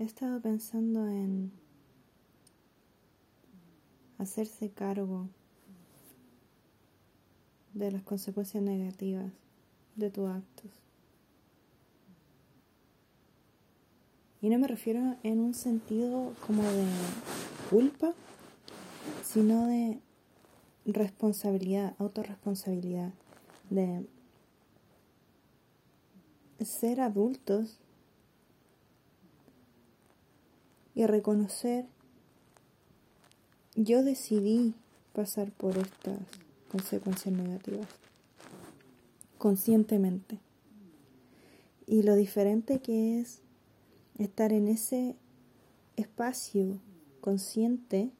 he 0.00 0.04
estado 0.04 0.40
pensando 0.40 1.06
en 1.06 1.52
hacerse 4.16 4.70
cargo 4.70 5.28
de 7.74 7.92
las 7.92 8.02
consecuencias 8.02 8.62
negativas 8.62 9.30
de 9.96 10.10
tus 10.10 10.30
actos. 10.30 10.70
Y 14.40 14.48
no 14.48 14.58
me 14.58 14.68
refiero 14.68 15.16
en 15.22 15.38
un 15.38 15.52
sentido 15.52 16.32
como 16.46 16.62
de 16.62 16.86
culpa, 17.68 18.14
sino 19.22 19.66
de 19.66 20.00
responsabilidad, 20.86 21.94
autorresponsabilidad, 21.98 23.12
de 23.68 24.06
ser 26.64 27.02
adultos 27.02 27.80
y 31.00 31.06
reconocer, 31.06 31.86
yo 33.74 34.04
decidí 34.04 34.74
pasar 35.14 35.50
por 35.50 35.78
estas 35.78 36.18
consecuencias 36.70 37.34
negativas 37.34 37.88
conscientemente. 39.38 40.40
Y 41.86 42.02
lo 42.02 42.16
diferente 42.16 42.80
que 42.80 43.18
es 43.18 43.40
estar 44.18 44.52
en 44.52 44.68
ese 44.68 45.16
espacio 45.96 46.78
consciente 47.22 48.10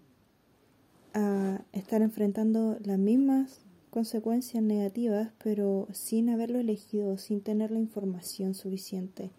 a 1.13 1.61
estar 1.73 2.01
enfrentando 2.01 2.79
las 2.83 2.99
mismas 2.99 3.61
consecuencias 3.91 4.63
negativas, 4.63 5.33
pero 5.45 5.87
sin 5.93 6.31
haberlo 6.31 6.59
elegido, 6.59 7.19
sin 7.19 7.43
tener 7.43 7.73
la 7.73 7.79
información 7.79 8.55
suficiente. 8.55 9.31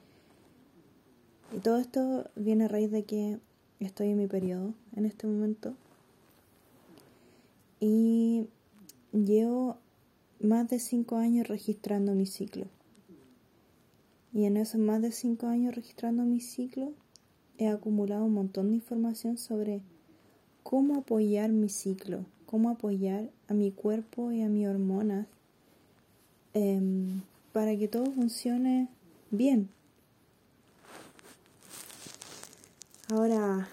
Y 1.53 1.59
todo 1.59 1.77
esto 1.77 2.29
viene 2.35 2.65
a 2.65 2.67
raíz 2.67 2.91
de 2.91 3.03
que 3.03 3.37
estoy 3.79 4.09
en 4.09 4.17
mi 4.17 4.27
periodo 4.27 4.73
en 4.95 5.05
este 5.05 5.27
momento. 5.27 5.73
Y 7.79 8.47
llevo 9.11 9.77
más 10.39 10.69
de 10.69 10.79
cinco 10.79 11.17
años 11.17 11.47
registrando 11.47 12.13
mi 12.15 12.25
ciclo. 12.25 12.67
Y 14.33 14.45
en 14.45 14.55
esos 14.55 14.79
más 14.79 15.01
de 15.01 15.11
cinco 15.11 15.47
años 15.47 15.75
registrando 15.75 16.23
mi 16.23 16.39
ciclo, 16.39 16.93
he 17.57 17.67
acumulado 17.67 18.25
un 18.25 18.33
montón 18.33 18.69
de 18.69 18.75
información 18.75 19.37
sobre 19.37 19.81
cómo 20.63 20.99
apoyar 20.99 21.51
mi 21.51 21.67
ciclo, 21.67 22.25
cómo 22.45 22.69
apoyar 22.69 23.29
a 23.49 23.53
mi 23.53 23.71
cuerpo 23.71 24.31
y 24.31 24.41
a 24.41 24.47
mis 24.47 24.67
hormonas 24.67 25.27
em, 26.53 27.21
para 27.51 27.75
que 27.75 27.89
todo 27.89 28.05
funcione 28.11 28.87
bien. 29.31 29.69
Ahora, 33.11 33.67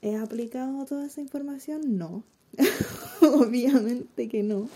¿he 0.00 0.14
aplicado 0.14 0.84
toda 0.84 1.06
esa 1.06 1.20
información? 1.20 1.98
No, 1.98 2.22
obviamente 3.20 4.28
que 4.28 4.44
no. 4.44 4.68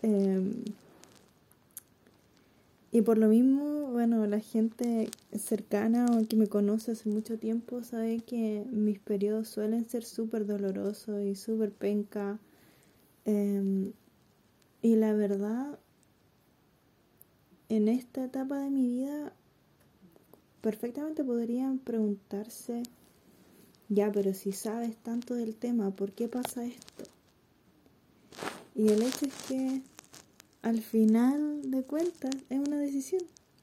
Em, 0.00 0.64
y 2.92 3.02
por 3.02 3.18
lo 3.18 3.28
mismo, 3.28 3.88
bueno, 3.92 4.26
la 4.26 4.40
gente 4.40 5.10
cercana 5.38 6.06
o 6.06 6.26
que 6.26 6.36
me 6.36 6.46
conoce 6.46 6.92
hace 6.92 7.10
mucho 7.10 7.38
tiempo 7.38 7.84
sabe 7.84 8.20
que 8.20 8.64
mis 8.70 8.98
periodos 8.98 9.48
suelen 9.48 9.86
ser 9.86 10.02
súper 10.02 10.46
dolorosos 10.46 11.22
y 11.22 11.34
súper 11.34 11.72
penca. 11.72 12.38
Em, 13.26 13.92
y 14.80 14.96
la 14.96 15.12
verdad, 15.12 15.78
en 17.68 17.88
esta 17.88 18.24
etapa 18.24 18.58
de 18.58 18.70
mi 18.70 18.88
vida, 18.88 19.34
perfectamente 20.60 21.24
podrían 21.24 21.78
preguntarse, 21.78 22.82
ya, 23.88 24.10
pero 24.10 24.34
si 24.34 24.52
sabes 24.52 24.96
tanto 24.96 25.34
del 25.34 25.54
tema, 25.54 25.90
¿por 25.90 26.12
qué 26.12 26.28
pasa 26.28 26.64
esto? 26.64 27.04
Y 28.74 28.88
el 28.88 29.02
hecho 29.02 29.26
es 29.26 29.34
que 29.48 29.82
al 30.62 30.82
final 30.82 31.70
de 31.70 31.82
cuentas 31.82 32.34
es 32.50 32.58
una 32.58 32.78
decisión. 32.78 33.22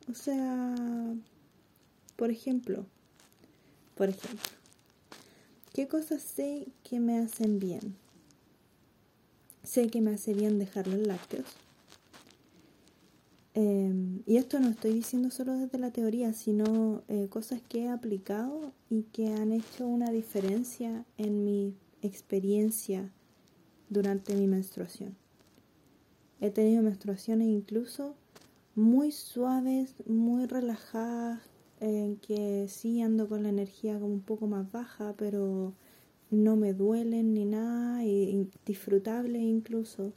O 0.09 0.15
sea, 0.15 0.75
por 2.15 2.31
ejemplo, 2.31 2.85
por 3.95 4.09
ejemplo, 4.09 4.51
¿qué 5.73 5.87
cosas 5.87 6.21
sé 6.21 6.67
que 6.83 6.99
me 6.99 7.19
hacen 7.19 7.59
bien? 7.59 7.95
Sé 9.63 9.89
que 9.89 10.01
me 10.01 10.13
hace 10.13 10.33
bien 10.33 10.59
dejar 10.59 10.87
los 10.87 11.05
lácteos. 11.05 11.45
Em, 13.55 14.23
y 14.25 14.37
esto 14.37 14.59
no 14.59 14.69
estoy 14.69 14.93
diciendo 14.93 15.29
solo 15.29 15.53
desde 15.53 15.77
la 15.77 15.91
teoría, 15.91 16.33
sino 16.33 17.03
eh, 17.07 17.27
cosas 17.29 17.61
que 17.61 17.83
he 17.83 17.89
aplicado 17.89 18.71
y 18.89 19.03
que 19.03 19.27
han 19.27 19.51
hecho 19.51 19.85
una 19.85 20.11
diferencia 20.11 21.05
en 21.17 21.43
mi 21.43 21.75
experiencia 22.01 23.11
durante 23.89 24.35
mi 24.35 24.47
menstruación. 24.47 25.15
He 26.41 26.49
tenido 26.49 26.81
menstruaciones 26.81 27.47
incluso 27.47 28.15
muy 28.75 29.11
suaves, 29.11 29.93
muy 30.07 30.45
relajadas, 30.45 31.41
en 31.79 32.17
que 32.17 32.67
sí 32.69 33.01
ando 33.01 33.27
con 33.27 33.43
la 33.43 33.49
energía 33.49 33.99
como 33.99 34.13
un 34.13 34.21
poco 34.21 34.47
más 34.47 34.71
baja, 34.71 35.13
pero 35.17 35.73
no 36.31 36.55
me 36.55 36.73
duelen 36.73 37.33
ni 37.33 37.45
nada, 37.45 38.03
y 38.03 38.49
disfrutables 38.65 39.41
incluso. 39.41 40.11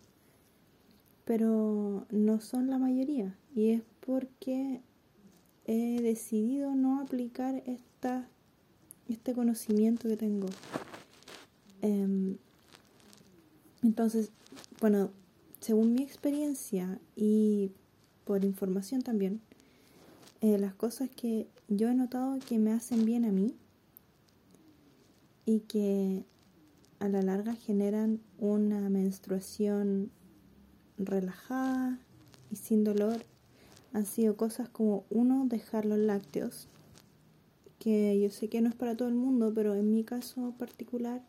Pero 1.26 2.06
no 2.10 2.40
son 2.40 2.70
la 2.70 2.78
mayoría, 2.78 3.36
y 3.54 3.72
es 3.72 3.82
porque 4.00 4.80
he 5.66 6.00
decidido 6.00 6.74
no 6.74 7.00
aplicar 7.00 7.62
esta, 7.66 8.26
este 9.08 9.34
conocimiento 9.34 10.08
que 10.08 10.16
tengo. 10.16 10.48
Em, 11.82 12.38
entonces, 13.82 14.30
bueno, 14.80 15.10
según 15.60 15.92
mi 15.92 16.02
experiencia 16.02 16.98
y 17.16 17.70
por 18.24 18.44
información 18.44 19.02
también, 19.02 19.40
eh, 20.40 20.58
las 20.58 20.74
cosas 20.74 21.10
que 21.10 21.48
yo 21.68 21.88
he 21.88 21.94
notado 21.94 22.38
que 22.38 22.58
me 22.58 22.72
hacen 22.72 23.04
bien 23.04 23.24
a 23.24 23.32
mí 23.32 23.54
y 25.44 25.60
que 25.60 26.24
a 26.98 27.08
la 27.08 27.22
larga 27.22 27.54
generan 27.54 28.20
una 28.38 28.88
menstruación 28.90 30.10
relajada 30.98 31.98
y 32.50 32.56
sin 32.56 32.84
dolor 32.84 33.24
han 33.92 34.06
sido 34.06 34.36
cosas 34.36 34.68
como 34.68 35.04
uno 35.10 35.46
dejar 35.46 35.84
los 35.84 35.98
lácteos 35.98 36.68
que 37.78 38.20
yo 38.20 38.30
sé 38.30 38.48
que 38.48 38.60
no 38.60 38.68
es 38.68 38.74
para 38.74 38.96
todo 38.96 39.08
el 39.08 39.14
mundo 39.14 39.52
pero 39.54 39.74
en 39.74 39.90
mi 39.90 40.04
caso 40.04 40.54
particular 40.58 41.22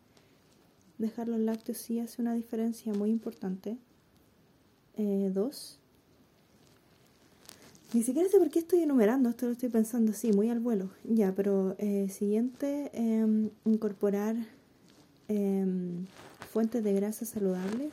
dejar 0.98 1.28
los 1.28 1.40
lácteos 1.40 1.78
sí 1.78 2.00
hace 2.00 2.20
una 2.20 2.34
diferencia 2.34 2.92
muy 2.92 3.10
importante 3.10 3.78
eh, 4.98 5.30
dos. 5.32 5.78
Ni 7.94 8.02
siquiera 8.02 8.28
sé 8.28 8.38
por 8.38 8.50
qué 8.50 8.58
estoy 8.58 8.80
enumerando, 8.80 9.30
esto 9.30 9.46
lo 9.46 9.52
estoy 9.52 9.68
pensando 9.68 10.10
así, 10.10 10.32
muy 10.32 10.50
al 10.50 10.58
vuelo. 10.58 10.90
Ya, 11.04 11.32
pero 11.34 11.76
eh, 11.78 12.08
siguiente, 12.10 12.90
em, 12.92 13.50
incorporar 13.64 14.36
em, 15.28 16.04
fuentes 16.50 16.82
de 16.82 16.92
grasa 16.92 17.24
saludables, 17.24 17.92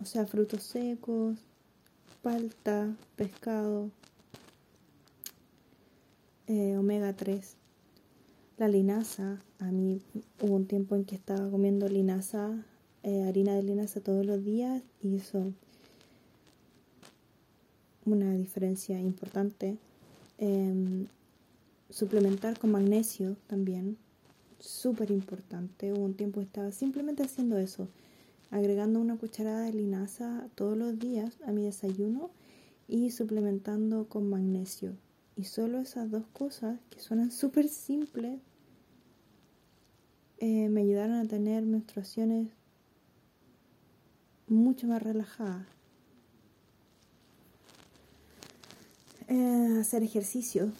o 0.00 0.04
sea, 0.04 0.26
frutos 0.26 0.62
secos, 0.62 1.38
palta, 2.22 2.94
pescado, 3.16 3.90
eh, 6.46 6.76
omega 6.76 7.12
3. 7.12 7.56
La 8.58 8.68
linaza, 8.68 9.42
a 9.58 9.70
mí 9.70 10.00
hubo 10.40 10.54
un 10.54 10.66
tiempo 10.66 10.96
en 10.96 11.04
que 11.04 11.14
estaba 11.14 11.50
comiendo 11.50 11.88
linaza 11.88 12.64
eh, 13.02 13.22
harina 13.22 13.54
de 13.54 13.62
linaza 13.62 14.00
todos 14.00 14.26
los 14.26 14.44
días 14.44 14.82
y 15.00 15.14
hizo 15.14 15.52
una 18.04 18.32
diferencia 18.32 18.98
importante. 19.00 19.76
Em, 20.38 21.06
suplementar 21.88 22.58
con 22.58 22.72
magnesio 22.72 23.36
también, 23.46 23.96
súper 24.58 25.10
importante. 25.10 25.92
Hubo 25.92 26.04
un 26.04 26.14
tiempo 26.14 26.40
que 26.40 26.46
estaba 26.46 26.72
simplemente 26.72 27.22
haciendo 27.22 27.58
eso, 27.58 27.88
agregando 28.50 29.00
una 29.00 29.16
cucharada 29.16 29.62
de 29.62 29.72
linaza 29.72 30.48
todos 30.54 30.76
los 30.76 30.98
días 30.98 31.38
a 31.46 31.52
mi 31.52 31.64
desayuno 31.64 32.30
y 32.88 33.10
suplementando 33.10 34.08
con 34.08 34.28
magnesio. 34.28 34.96
Y 35.36 35.44
solo 35.44 35.78
esas 35.78 36.10
dos 36.10 36.24
cosas, 36.32 36.78
que 36.90 37.00
suenan 37.00 37.30
súper 37.30 37.68
simples, 37.68 38.40
eh, 40.38 40.68
me 40.68 40.82
ayudaron 40.82 41.16
a 41.16 41.26
tener 41.26 41.64
menstruaciones 41.64 42.48
mucho 44.48 44.86
más 44.86 45.02
relajada. 45.02 45.66
Eh, 49.28 49.78
hacer 49.80 50.02
ejercicio. 50.02 50.70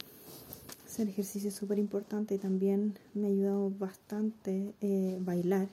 Hacer 0.87 1.09
ejercicio 1.09 1.49
es 1.49 1.55
súper 1.55 1.79
importante 1.79 2.35
y 2.35 2.39
también 2.39 2.99
me 3.13 3.27
ha 3.27 3.31
ayudado 3.31 3.71
bastante 3.71 4.73
eh, 4.81 5.19
bailar. 5.21 5.69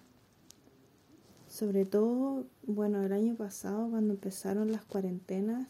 Sobre 1.53 1.85
todo, 1.85 2.47
bueno, 2.65 3.03
el 3.03 3.13
año 3.13 3.35
pasado 3.35 3.88
cuando 3.88 4.15
empezaron 4.15 4.71
las 4.71 4.83
cuarentenas, 4.85 5.67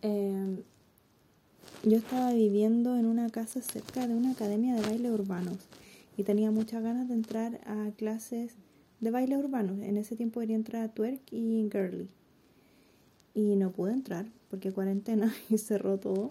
em, 0.00 0.62
yo 1.82 1.98
estaba 1.98 2.32
viviendo 2.32 2.96
en 2.96 3.04
una 3.04 3.28
casa 3.28 3.60
cerca 3.60 4.08
de 4.08 4.14
una 4.14 4.30
academia 4.30 4.74
de 4.74 4.80
baile 4.80 5.10
urbanos 5.10 5.58
y 6.16 6.22
tenía 6.22 6.50
muchas 6.50 6.82
ganas 6.82 7.08
de 7.08 7.14
entrar 7.14 7.60
a 7.66 7.90
clases 7.90 8.54
de 9.00 9.10
baile 9.10 9.36
urbano. 9.36 9.82
En 9.82 9.98
ese 9.98 10.16
tiempo 10.16 10.40
quería 10.40 10.56
entrar 10.56 10.82
a 10.82 10.88
twerk 10.88 11.20
y 11.30 11.68
girly. 11.70 12.08
Y 13.34 13.56
no 13.56 13.70
pude 13.70 13.92
entrar 13.92 14.24
porque 14.48 14.72
cuarentena 14.72 15.30
y 15.50 15.58
cerró 15.58 15.98
todo. 15.98 16.30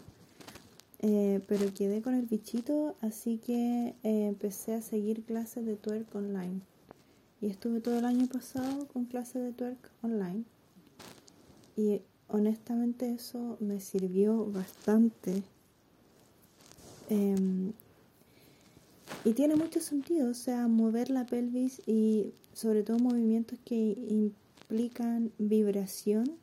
Eh, 1.01 1.39
pero 1.47 1.71
quedé 1.71 2.01
con 2.01 2.15
el 2.15 2.25
bichito, 2.25 2.95
así 2.99 3.37
que 3.37 3.93
eh, 4.01 4.25
empecé 4.25 4.73
a 4.73 4.81
seguir 4.81 5.21
clases 5.21 5.67
de 5.67 5.75
twerk 5.75 6.15
online. 6.15 6.61
Y 7.43 7.47
estuve 7.47 7.81
todo 7.81 7.99
el 7.99 8.05
año 8.05 8.25
pasado 8.27 8.87
con 8.87 9.03
clases 9.03 9.43
de 9.43 9.51
twerk 9.51 9.91
online. 10.01 10.45
Y 11.75 11.99
honestamente 12.29 13.11
eso 13.11 13.57
me 13.59 13.81
sirvió 13.81 14.45
bastante. 14.45 15.43
Em, 17.09 17.73
y 19.25 19.33
tiene 19.33 19.57
mucho 19.57 19.81
sentido, 19.81 20.31
o 20.31 20.33
sea, 20.33 20.69
mover 20.69 21.09
la 21.09 21.25
pelvis 21.25 21.81
y 21.85 22.31
sobre 22.53 22.81
todo 22.81 22.97
movimientos 22.99 23.59
que 23.65 23.97
implican 24.07 25.33
vibración 25.37 26.37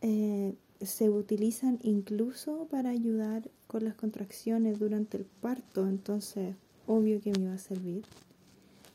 eh, 0.00 0.54
se 0.80 1.10
utilizan 1.10 1.80
incluso 1.82 2.68
para 2.70 2.90
ayudar 2.90 3.50
con 3.66 3.82
las 3.82 3.96
contracciones 3.96 4.78
durante 4.78 5.16
el 5.16 5.24
parto, 5.24 5.88
entonces 5.88 6.54
obvio 6.86 7.20
que 7.20 7.32
me 7.32 7.48
va 7.48 7.54
a 7.54 7.58
servir. 7.58 8.04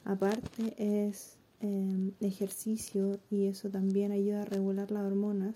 Aparte 0.05 0.73
es 0.77 1.37
em, 1.61 2.11
ejercicio 2.19 3.19
y 3.29 3.45
eso 3.45 3.69
también 3.69 4.11
ayuda 4.11 4.41
a 4.41 4.45
regular 4.45 4.91
las 4.91 5.03
hormonas, 5.05 5.55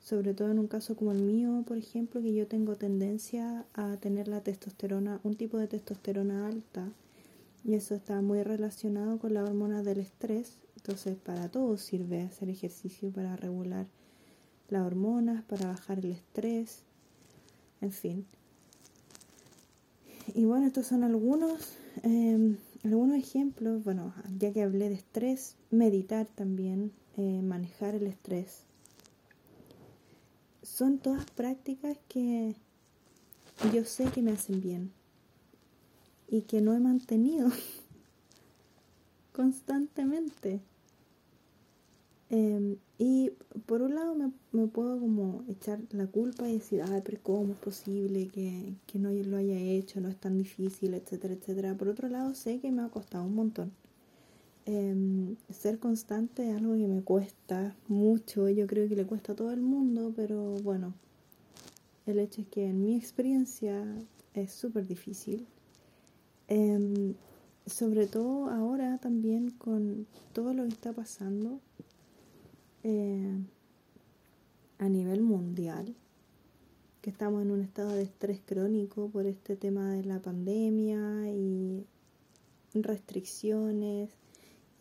sobre 0.00 0.34
todo 0.34 0.50
en 0.50 0.58
un 0.58 0.68
caso 0.68 0.96
como 0.96 1.12
el 1.12 1.22
mío, 1.22 1.64
por 1.66 1.76
ejemplo, 1.76 2.20
que 2.20 2.34
yo 2.34 2.46
tengo 2.46 2.76
tendencia 2.76 3.66
a 3.74 3.96
tener 3.98 4.28
la 4.28 4.40
testosterona, 4.40 5.20
un 5.22 5.36
tipo 5.36 5.58
de 5.58 5.68
testosterona 5.68 6.46
alta, 6.46 6.88
y 7.64 7.74
eso 7.74 7.94
está 7.94 8.20
muy 8.20 8.42
relacionado 8.42 9.18
con 9.18 9.34
la 9.34 9.44
hormona 9.44 9.82
del 9.82 9.98
estrés, 9.98 10.56
entonces 10.76 11.16
para 11.16 11.48
todo 11.48 11.76
sirve 11.76 12.22
hacer 12.22 12.48
ejercicio 12.48 13.10
para 13.10 13.36
regular 13.36 13.86
las 14.70 14.86
hormonas, 14.86 15.42
para 15.44 15.68
bajar 15.68 15.98
el 15.98 16.12
estrés, 16.12 16.82
en 17.80 17.92
fin. 17.92 18.26
Y 20.34 20.44
bueno, 20.44 20.66
estos 20.66 20.86
son 20.86 21.04
algunos, 21.04 21.76
em, 22.02 22.56
algunos 22.84 23.16
ejemplos. 23.16 23.84
Bueno, 23.84 24.14
ya 24.38 24.52
que 24.52 24.62
hablé 24.62 24.88
de 24.88 24.94
estrés, 24.96 25.56
meditar 25.70 26.26
también, 26.26 26.92
eh, 27.16 27.42
manejar 27.42 27.94
el 27.94 28.06
estrés. 28.06 28.62
Son 30.62 30.98
todas 30.98 31.24
prácticas 31.30 31.96
que 32.08 32.54
yo 33.72 33.84
sé 33.84 34.04
que 34.10 34.22
me 34.22 34.32
hacen 34.32 34.60
bien 34.60 34.92
y 36.28 36.42
que 36.42 36.60
no 36.60 36.74
he 36.74 36.80
mantenido 36.80 37.50
constantemente. 39.32 40.60
Em, 42.30 42.76
y 42.98 43.30
por 43.66 43.82
un 43.82 43.94
lado 43.94 44.16
me, 44.16 44.32
me, 44.50 44.66
puedo 44.66 44.98
como 44.98 45.44
echar 45.48 45.78
la 45.92 46.08
culpa 46.08 46.48
y 46.48 46.54
decir, 46.54 46.82
ay, 46.82 47.00
pero 47.04 47.18
¿cómo 47.22 47.52
es 47.52 47.58
posible 47.58 48.26
que, 48.26 48.74
que, 48.88 48.98
no 48.98 49.10
lo 49.10 49.36
haya 49.36 49.56
hecho? 49.56 50.00
No 50.00 50.08
es 50.08 50.16
tan 50.16 50.36
difícil, 50.36 50.94
etcétera, 50.94 51.34
etcétera. 51.34 51.76
Por 51.76 51.88
otro 51.88 52.08
lado 52.08 52.34
sé 52.34 52.58
que 52.58 52.72
me 52.72 52.82
ha 52.82 52.88
costado 52.88 53.24
un 53.24 53.36
montón. 53.36 53.72
Eh, 54.66 55.36
ser 55.50 55.78
constante 55.78 56.50
es 56.50 56.56
algo 56.56 56.74
que 56.74 56.88
me 56.88 57.02
cuesta 57.02 57.74
mucho, 57.86 58.48
yo 58.48 58.66
creo 58.66 58.88
que 58.88 58.96
le 58.96 59.06
cuesta 59.06 59.32
a 59.32 59.36
todo 59.36 59.52
el 59.52 59.60
mundo, 59.60 60.12
pero 60.14 60.56
bueno, 60.62 60.92
el 62.04 62.18
hecho 62.18 62.42
es 62.42 62.48
que 62.48 62.66
en 62.66 62.82
mi 62.82 62.96
experiencia 62.96 63.84
es 64.34 64.52
súper 64.52 64.86
difícil. 64.86 65.46
Eh, 66.48 67.14
sobre 67.66 68.06
todo 68.06 68.48
ahora 68.48 68.98
también 68.98 69.50
con 69.50 70.06
todo 70.32 70.52
lo 70.54 70.64
que 70.64 70.70
está 70.70 70.92
pasando 70.92 71.60
eh, 72.88 73.38
a 74.78 74.88
nivel 74.88 75.20
mundial, 75.20 75.94
que 77.02 77.10
estamos 77.10 77.42
en 77.42 77.50
un 77.50 77.60
estado 77.60 77.92
de 77.92 78.02
estrés 78.02 78.40
crónico 78.46 79.10
por 79.10 79.26
este 79.26 79.56
tema 79.56 79.92
de 79.92 80.04
la 80.04 80.20
pandemia 80.20 81.28
y 81.28 81.84
restricciones. 82.72 84.10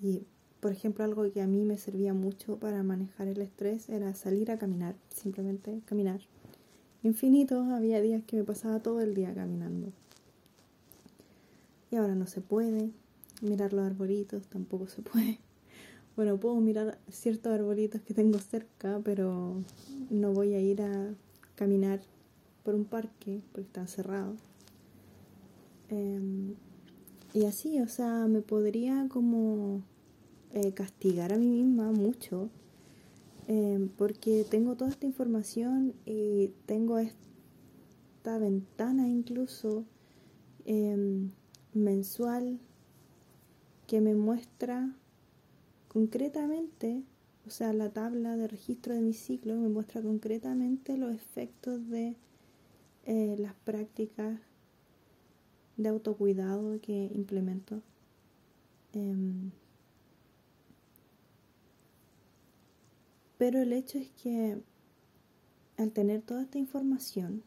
Y, 0.01 0.23
por 0.61 0.71
ejemplo, 0.71 1.03
algo 1.03 1.29
que 1.31 1.41
a 1.41 1.47
mí 1.47 1.65
me 1.65 1.77
servía 1.77 2.13
mucho 2.13 2.57
para 2.57 2.81
manejar 2.81 3.27
el 3.27 3.41
estrés 3.41 3.89
era 3.89 4.15
salir 4.15 4.51
a 4.51 4.57
caminar, 4.57 4.95
simplemente 5.09 5.81
caminar. 5.85 6.21
Infinito, 7.03 7.61
había 7.61 8.01
días 8.01 8.23
que 8.25 8.37
me 8.37 8.43
pasaba 8.45 8.79
todo 8.81 9.01
el 9.01 9.13
día 9.13 9.33
caminando. 9.33 9.91
Y 11.91 11.97
ahora 11.97 12.15
no 12.15 12.25
se 12.25 12.39
puede. 12.39 12.91
Mirar 13.41 13.73
los 13.73 13.85
arbolitos 13.85 14.47
tampoco 14.47 14.87
se 14.87 15.01
puede. 15.01 15.39
Bueno, 16.17 16.39
puedo 16.39 16.55
mirar 16.55 16.97
ciertos 17.11 17.53
arbolitos 17.53 18.01
que 18.01 18.15
tengo 18.15 18.39
cerca, 18.39 18.99
pero 19.03 19.63
no 20.09 20.33
voy 20.33 20.55
a 20.55 20.59
ir 20.59 20.81
a 20.81 21.13
caminar 21.53 21.99
por 22.63 22.73
un 22.73 22.85
parque 22.85 23.43
porque 23.51 23.67
están 23.67 23.87
cerrados. 23.87 24.39
Em, 25.89 26.55
y 27.35 27.45
así, 27.45 27.79
o 27.81 27.87
sea, 27.87 28.25
me 28.25 28.41
podría 28.41 29.05
como 29.09 29.83
eh, 30.55 30.73
castigar 30.73 31.33
a 31.33 31.37
mí 31.37 31.45
misma 31.45 31.91
mucho 31.91 32.49
em, 33.47 33.87
porque 33.87 34.43
tengo 34.49 34.73
toda 34.73 34.89
esta 34.89 35.05
información 35.05 35.93
y 36.03 36.47
tengo 36.65 36.97
esta 36.97 38.39
ventana 38.39 39.07
incluso 39.07 39.85
em, 40.65 41.29
mensual 41.75 42.59
que 43.85 44.01
me 44.01 44.15
muestra 44.15 44.95
concretamente, 45.87 47.03
o 47.45 47.49
sea, 47.49 47.73
la 47.73 47.89
tabla 47.89 48.35
de 48.35 48.47
registro 48.47 48.93
de 48.93 49.01
mi 49.01 49.13
ciclo 49.13 49.55
me 49.55 49.69
muestra 49.69 50.01
concretamente 50.01 50.97
los 50.97 51.13
efectos 51.13 51.87
de 51.89 52.15
eh, 53.05 53.35
las 53.39 53.53
prácticas 53.53 54.39
de 55.77 55.89
autocuidado 55.89 56.81
que 56.81 57.09
implemento. 57.13 57.81
Em, 58.93 59.51
pero 63.37 63.61
el 63.61 63.71
hecho 63.73 63.97
es 63.97 64.09
que 64.11 64.59
al 65.77 65.91
tener 65.91 66.21
toda 66.21 66.41
esta 66.41 66.57
información 66.57 67.43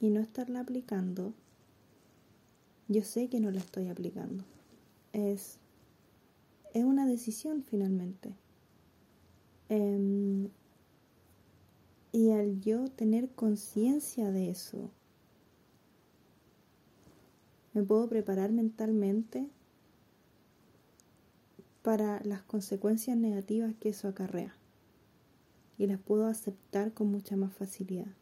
y 0.00 0.10
no 0.10 0.20
estarla 0.20 0.60
aplicando, 0.60 1.34
yo 2.88 3.02
sé 3.02 3.28
que 3.28 3.40
no 3.40 3.50
la 3.50 3.60
estoy 3.60 3.88
aplicando. 3.88 4.44
Es 5.12 5.58
es 6.74 6.84
una 6.84 7.06
decisión 7.06 7.62
finalmente. 7.62 8.34
Em, 9.68 10.50
y 12.12 12.30
al 12.30 12.60
yo 12.60 12.88
tener 12.88 13.30
conciencia 13.30 14.30
de 14.30 14.50
eso, 14.50 14.90
me 17.72 17.82
puedo 17.82 18.08
preparar 18.08 18.52
mentalmente 18.52 19.48
para 21.82 22.20
las 22.24 22.42
consecuencias 22.42 23.16
negativas 23.16 23.74
que 23.80 23.90
eso 23.90 24.08
acarrea. 24.08 24.54
Y 25.78 25.86
las 25.86 26.00
puedo 26.00 26.26
aceptar 26.26 26.92
con 26.92 27.08
mucha 27.08 27.36
más 27.36 27.52
facilidad. 27.52 28.14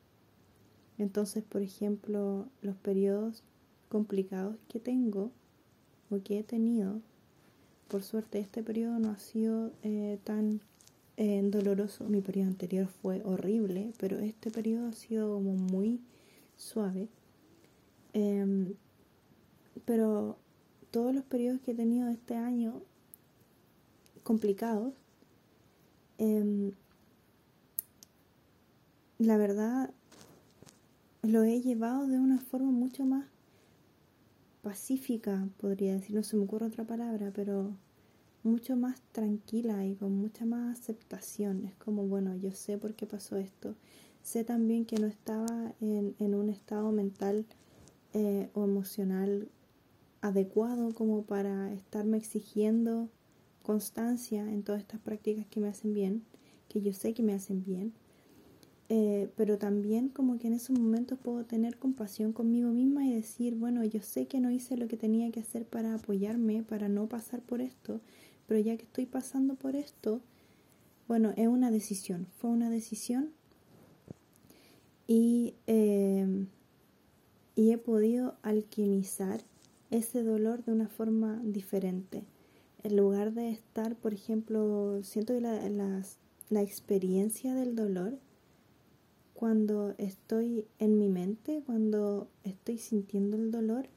Entonces, 0.99 1.43
por 1.43 1.63
ejemplo, 1.63 2.49
los 2.61 2.77
periodos 2.77 3.45
complicados 3.89 4.57
que 4.69 4.81
tengo 4.81 5.33
o 6.11 6.23
que 6.23 6.39
he 6.39 6.43
tenido 6.43 7.01
por 7.93 8.03
suerte 8.03 8.41
este 8.41 8.63
periodo 8.63 8.99
no 8.99 9.11
ha 9.11 9.19
sido 9.19 9.71
eh, 9.83 10.19
tan 10.25 10.63
eh, 11.19 11.43
doloroso. 11.45 12.05
Mi 12.05 12.23
periodo 12.23 12.49
anterior 12.49 12.87
fue 12.87 13.21
horrible, 13.23 13.93
pero 13.99 14.19
este 14.19 14.51
periodo 14.51 14.89
ha 14.89 14.93
sido 14.95 15.35
como 15.35 15.53
muy 15.53 16.01
suave. 16.57 17.09
Em, 18.15 18.73
pero 19.85 20.39
todos 20.91 21.15
los 21.15 21.23
periodos 21.25 21.61
que 21.61 21.73
he 21.73 21.75
tenido 21.75 22.09
este 22.09 22.35
año 22.35 22.81
complicados, 24.23 24.95
em, 26.17 26.73
la 29.19 29.37
verdad 29.37 29.91
lo 31.21 31.43
he 31.43 31.61
llevado 31.61 32.07
de 32.07 32.19
una 32.19 32.39
forma 32.39 32.71
mucho 32.71 33.05
más 33.05 33.27
pacífica, 34.63 35.49
podría 35.59 35.95
decir, 35.95 36.17
no 36.17 36.23
se 36.23 36.37
me 36.37 36.45
ocurre 36.45 36.67
otra 36.67 36.85
palabra, 36.85 37.33
pero 37.35 37.77
mucho 38.43 38.77
más 38.77 39.01
tranquila 39.13 39.85
y 39.85 39.95
con 39.95 40.17
mucha 40.17 40.45
más 40.45 40.79
aceptación. 40.79 41.65
Es 41.67 41.75
como, 41.77 42.07
bueno, 42.07 42.37
yo 42.37 42.53
sé 42.53 42.79
por 42.79 42.95
qué 42.95 43.07
pasó 43.07 43.37
esto. 43.37 43.75
Sé 44.23 44.45
también 44.45 44.85
que 44.85 44.99
no 44.99 45.07
estaba 45.07 45.75
en, 45.81 46.15
en 46.19 46.35
un 46.35 46.49
estado 46.49 46.93
mental 46.93 47.45
eh, 48.15 48.51
o 48.55 48.65
emocional 48.65 49.49
adecuado 50.21 50.95
como 50.95 51.23
para 51.25 51.73
estarme 51.73 52.19
exigiendo 52.19 53.09
constancia 53.63 54.43
en 54.43 54.63
todas 54.63 54.81
estas 54.81 55.01
prácticas 55.01 55.47
que 55.47 55.61
me 55.61 55.69
hacen 55.69 55.95
bien, 55.95 56.23
que 56.69 56.81
yo 56.81 56.93
sé 56.93 57.15
que 57.15 57.23
me 57.23 57.35
hacen 57.35 57.65
bien. 57.65 57.93
Eh, 58.95 59.31
pero 59.37 59.57
también 59.57 60.11
como 60.11 60.39
que 60.39 60.49
en 60.49 60.53
esos 60.53 60.79
momentos 60.79 61.19
puedo 61.19 61.47
tener 61.47 61.79
compasión 61.79 62.35
conmigo 62.35 62.69
misma 62.73 63.07
y 63.07 63.15
decir, 63.15 63.55
bueno, 63.55 63.83
yo 63.85 64.03
sé 64.03 64.27
que 64.27 64.39
no 64.39 64.51
hice 64.51 64.77
lo 64.77 64.87
que 64.87 64.99
tenía 64.99 65.31
que 65.31 65.41
hacer 65.41 65.65
para 65.65 65.95
apoyarme, 65.95 66.63
para 66.63 66.91
no 66.91 67.09
pasar 67.09 67.41
por 67.41 67.63
esto, 67.63 68.03
pero 68.47 68.61
ya 68.61 68.77
que 68.77 68.83
estoy 68.83 69.07
pasando 69.07 69.55
por 69.55 69.77
esto, 69.77 70.21
bueno, 71.09 71.33
es 71.39 71.49
una 71.49 71.71
decisión, 71.71 72.27
fue 72.37 72.51
una 72.51 72.69
decisión 72.69 73.31
y, 75.07 75.55
eh, 75.67 76.45
y 77.57 77.71
he 77.71 77.79
podido 77.79 78.37
alquimizar 78.43 79.41
ese 79.91 80.23
dolor 80.23 80.67
de 80.67 80.73
una 80.73 80.89
forma 80.89 81.41
diferente. 81.43 82.25
En 82.83 82.97
lugar 82.99 83.33
de 83.33 83.53
estar, 83.53 83.97
por 83.97 84.13
ejemplo, 84.13 85.03
siento 85.03 85.33
que 85.33 85.41
la, 85.41 86.03
la 86.51 86.61
experiencia 86.61 87.55
del 87.55 87.75
dolor, 87.75 88.19
cuando 89.43 89.97
estoy 89.99 90.69
en 90.79 91.01
mi 91.01 91.09
mente, 91.09 91.65
cuando 91.67 92.29
estoy 92.45 92.79
sintiendo 92.79 93.37
el 93.37 93.51
dolor 93.51 93.89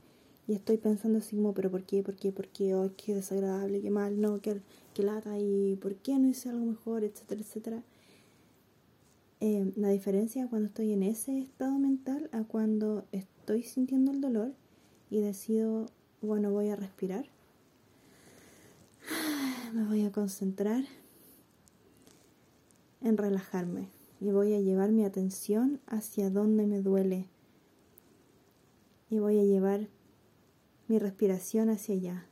y 0.47 0.53
estoy 0.53 0.77
pensando 0.77 1.19
así 1.19 1.35
como, 1.35 1.53
pero 1.53 1.69
¿por 1.69 1.83
qué? 1.83 2.01
¿Por 2.01 2.15
qué? 2.15 2.31
¿Por 2.31 2.47
qué? 2.47 2.73
Oh, 2.73 2.89
qué 2.97 3.13
desagradable, 3.13 3.79
qué 3.79 3.91
mal, 3.91 4.19
no, 4.19 4.41
qué, 4.41 4.59
qué 4.95 5.03
lata 5.03 5.37
y 5.37 5.75
¿por 5.75 5.97
qué 5.97 6.17
no 6.17 6.27
hice 6.27 6.49
algo 6.49 6.65
mejor? 6.65 7.03
etcétera, 7.03 7.41
etcétera. 7.41 7.83
Eh, 9.39 9.71
la 9.75 9.89
diferencia 9.89 10.47
cuando 10.47 10.69
estoy 10.69 10.93
en 10.93 11.03
ese 11.03 11.37
estado 11.37 11.77
mental 11.77 12.27
a 12.31 12.43
cuando 12.43 13.05
estoy 13.11 13.61
sintiendo 13.61 14.09
el 14.09 14.21
dolor 14.21 14.51
y 15.11 15.19
decido, 15.19 15.85
bueno, 16.23 16.49
voy 16.49 16.69
a 16.69 16.75
respirar, 16.75 17.27
me 19.75 19.85
voy 19.85 20.05
a 20.05 20.11
concentrar 20.11 20.85
en 23.01 23.15
relajarme 23.15 23.94
y 24.25 24.31
voy 24.31 24.55
a 24.55 24.59
llevar 24.59 24.91
mi 24.91 25.05
atención 25.05 25.79
hacia 25.85 26.31
donde 26.31 26.65
me 26.65 26.81
duele. 26.81 27.27
Y 29.07 29.19
voy 29.19 29.37
a 29.37 29.43
llevar 29.43 29.87
mi 30.87 30.97
respiración 30.97 31.69
hacia 31.69 31.93
allá. 31.93 32.25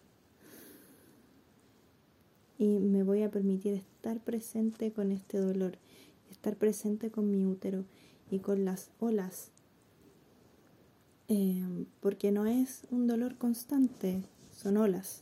Y 2.58 2.80
me 2.80 3.04
voy 3.04 3.22
a 3.22 3.30
permitir 3.30 3.76
estar 3.76 4.20
presente 4.22 4.92
con 4.92 5.12
este 5.12 5.38
dolor, 5.38 5.78
estar 6.32 6.56
presente 6.56 7.12
con 7.12 7.30
mi 7.30 7.46
útero 7.46 7.86
y 8.32 8.40
con 8.40 8.66
las 8.66 8.90
olas, 9.00 9.52
eh, 11.28 11.86
porque 12.00 12.32
no 12.32 12.48
es 12.48 12.88
un 12.90 13.06
dolor 13.06 13.38
constante, 13.38 14.24
son 14.52 14.78
olas. 14.78 15.22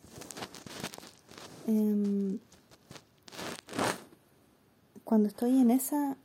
Em, 1.68 2.40
cuando 5.04 5.28
estoy 5.28 5.58
en 5.58 5.72
esa 5.72 6.18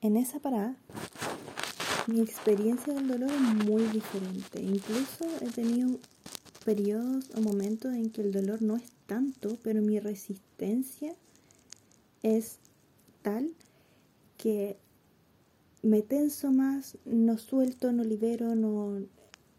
en 0.00 0.16
esa 0.16 0.38
parada 0.38 0.76
mi 2.06 2.20
experiencia 2.20 2.94
del 2.94 3.08
dolor 3.08 3.30
es 3.30 3.66
muy 3.66 3.82
diferente 3.84 4.60
incluso 4.60 5.26
he 5.40 5.50
tenido 5.50 5.98
periodos 6.64 7.30
o 7.36 7.40
momentos 7.40 7.92
en 7.94 8.10
que 8.10 8.22
el 8.22 8.32
dolor 8.32 8.62
no 8.62 8.76
es 8.76 8.90
tanto 9.06 9.56
pero 9.62 9.82
mi 9.82 9.98
resistencia 9.98 11.14
es 12.22 12.58
tal 13.22 13.50
que 14.36 14.76
me 15.82 16.02
tenso 16.02 16.50
más 16.52 16.96
no 17.04 17.38
suelto 17.38 17.92
no 17.92 18.04
libero 18.04 18.54
no 18.54 19.00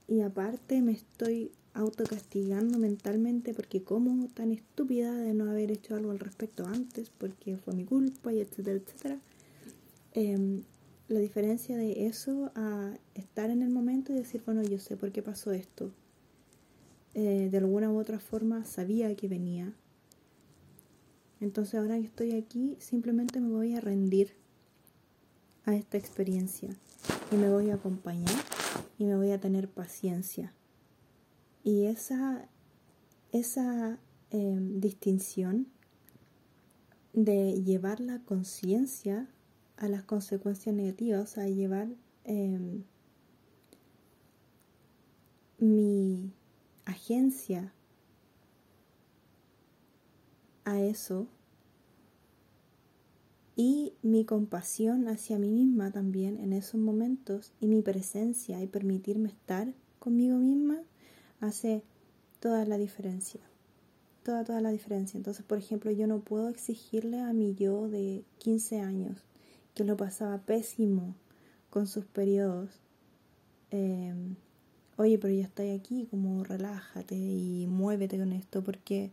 y 0.08 0.22
aparte 0.22 0.81
me 0.81 0.93
estoy 0.93 1.51
autocastigando 1.74 2.77
mentalmente 2.77 3.53
porque 3.53 3.84
como 3.84 4.27
tan 4.29 4.51
estúpida 4.51 5.13
de 5.13 5.34
no 5.34 5.50
haber 5.50 5.72
hecho 5.72 5.96
algo 5.96 6.12
al 6.12 6.19
respecto 6.19 6.65
antes, 6.65 7.10
porque 7.17 7.58
fue 7.58 7.74
mi 7.74 7.86
culpa 7.86 8.34
y 8.34 8.39
etcétera, 8.39 8.77
etcétera. 8.77 9.19
Em, 10.13 10.63
la 11.08 11.20
diferencia 11.20 11.78
de 11.78 12.08
eso 12.08 12.51
a 12.56 12.94
estar 13.16 13.50
en 13.50 13.62
el 13.62 13.70
momento 13.70 14.12
y 14.12 14.16
decir, 14.16 14.44
bueno, 14.46 14.63
yo 14.63 14.80
sé 14.80 14.98
por 14.98 15.12
qué 15.12 15.22
pasó 15.22 15.51
esto. 15.51 15.92
Eh, 17.16 17.50
de 17.51 17.58
alguna 17.58 17.92
u 17.92 17.98
otra 17.98 18.20
forma 18.20 18.66
sabía 18.66 19.16
que 19.16 19.28
venía. 19.28 19.74
Entonces 21.42 21.75
ahora 21.75 21.98
que 21.98 22.06
estoy 22.06 22.34
aquí, 22.34 22.78
simplemente 22.80 23.39
me 23.39 23.50
voy 23.50 23.75
a 23.75 23.82
rendir 23.82 24.36
a 25.66 25.75
esta 25.75 25.98
experiencia 25.98 26.70
y 27.32 27.36
me 27.36 27.50
voy 27.50 27.70
a 27.70 27.75
acompañar 27.75 28.36
y 28.98 29.06
me 29.06 29.16
voy 29.16 29.32
a 29.32 29.39
tener 29.39 29.70
paciencia 29.70 30.54
y 31.63 31.86
esa, 31.86 32.48
esa 33.32 34.00
em, 34.32 34.80
distinción 34.80 35.68
de 37.13 37.62
llevar 37.63 38.00
la 38.00 38.20
conciencia 38.24 39.28
a 39.79 39.88
las 39.88 40.03
consecuencias 40.03 40.75
negativas, 40.75 41.31
sea, 41.31 41.48
llevar 41.48 41.88
em, 42.25 42.83
mi 45.57 46.33
agencia 46.86 47.74
a 50.65 50.81
eso 50.81 51.27
y 53.55 53.93
mi 54.01 54.25
compasión 54.25 55.07
hacia 55.07 55.39
mí 55.39 55.50
misma 55.50 55.91
también 55.91 56.39
en 56.39 56.51
esos 56.53 56.79
momentos 56.79 57.53
y 57.62 57.67
mi 57.67 57.81
presencia 57.81 58.62
y 58.62 58.67
permitirme 58.67 59.29
estar 59.29 59.74
conmigo 60.00 60.38
misma 60.38 60.81
hace 61.39 61.83
toda 62.41 62.65
la 62.65 62.77
diferencia. 62.77 63.41
Toda, 64.24 64.43
toda 64.43 64.59
la 64.59 64.71
diferencia. 64.71 65.17
Entonces, 65.17 65.45
por 65.45 65.57
ejemplo, 65.57 65.91
yo 65.91 66.05
no 66.05 66.19
puedo 66.19 66.50
exigirle 66.50 67.21
a 67.21 67.31
mi 67.31 67.55
yo 67.55 67.88
de 67.89 68.24
15 68.38 68.81
años 68.81 69.28
lo 69.83 69.98
pasaba 69.98 70.39
pésimo 70.39 71.15
con 71.69 71.88
sus 71.88 72.05
periodos. 72.05 72.69
Em, 73.71 74.36
oye, 74.98 75.17
pero 75.17 75.33
ya 75.33 75.43
estoy 75.43 75.69
aquí, 75.71 76.07
como 76.09 76.43
relájate 76.43 77.15
y 77.15 77.67
muévete 77.67 78.17
con 78.17 78.33
esto, 78.33 78.63
porque 78.63 79.12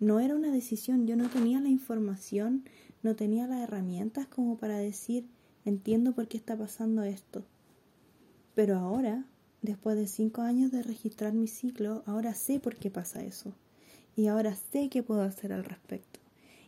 no 0.00 0.20
era 0.20 0.34
una 0.34 0.50
decisión, 0.50 1.06
yo 1.06 1.16
no 1.16 1.28
tenía 1.28 1.60
la 1.60 1.68
información, 1.68 2.64
no 3.02 3.14
tenía 3.16 3.46
las 3.46 3.60
herramientas 3.60 4.26
como 4.26 4.56
para 4.56 4.78
decir, 4.78 5.26
entiendo 5.64 6.12
por 6.12 6.28
qué 6.28 6.36
está 6.36 6.56
pasando 6.56 7.02
esto. 7.04 7.44
Pero 8.54 8.76
ahora 8.78 9.24
después 9.62 9.96
de 9.96 10.08
cinco 10.08 10.42
años 10.42 10.72
de 10.72 10.82
registrar 10.82 11.32
mi 11.32 11.46
ciclo, 11.46 12.02
ahora 12.04 12.34
sé 12.34 12.60
por 12.60 12.76
qué 12.76 12.90
pasa 12.90 13.22
eso. 13.22 13.54
Y 14.16 14.26
ahora 14.26 14.54
sé 14.54 14.90
qué 14.90 15.02
puedo 15.02 15.22
hacer 15.22 15.52
al 15.52 15.64
respecto. 15.64 16.20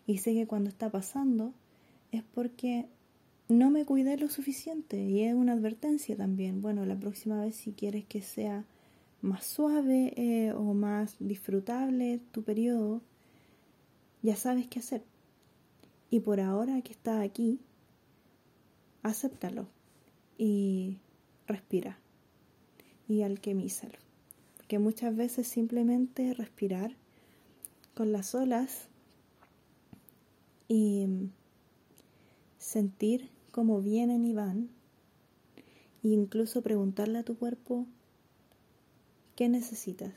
Y 0.07 0.19
sé 0.19 0.33
que 0.33 0.47
cuando 0.47 0.71
está 0.71 0.91
pasando 0.91 1.53
es 2.13 2.23
porque 2.23 2.87
no 3.49 3.71
me 3.71 3.85
cuidé 3.85 4.17
lo 4.17 4.29
suficiente. 4.29 5.03
Y 5.03 5.23
es 5.23 5.35
una 5.35 5.53
advertencia 5.53 6.17
también. 6.17 6.63
Bueno, 6.63 6.85
la 6.87 6.99
próxima 6.99 7.41
vez 7.41 7.57
si 7.57 7.73
quieres 7.73 8.05
que 8.05 8.23
sea 8.23 8.65
más 9.21 9.45
suave 9.45 10.13
eh, 10.17 10.53
o 10.53 10.75
más 10.75 11.17
disfrutable 11.19 12.21
tu 12.33 12.43
periodo, 12.43 13.01
ya 14.23 14.37
sabes 14.37 14.67
qué 14.67 14.81
hacer. 14.81 15.03
Y 16.11 16.21
por 16.21 16.41
ahora 16.41 16.81
que 16.83 16.93
está 16.93 17.21
aquí, 17.21 17.61
acéptalo 19.03 19.67
y 20.39 20.99
respira 21.47 21.99
y 23.09 23.23
alquemízalo. 23.23 23.99
Porque 24.57 24.79
muchas 24.79 25.15
veces 25.15 25.47
simplemente 25.47 26.33
respirar 26.35 26.97
con 27.95 28.13
las 28.13 28.35
olas 28.35 28.89
y 30.69 31.07
sentir 32.59 33.34
cómo 33.55 33.81
vienen 33.81 34.25
y 34.25 34.33
van, 34.33 34.69
e 36.03 36.09
incluso 36.09 36.61
preguntarle 36.61 37.21
a 37.21 37.23
tu 37.23 37.39
cuerpo 37.39 37.87
qué 39.37 39.49
necesitas. 39.49 40.13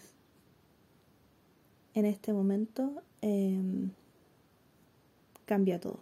En 1.93 2.05
este 2.05 2.33
momento 2.33 3.03
em, 3.21 3.91
cambia 5.45 5.79
todo. 5.79 5.99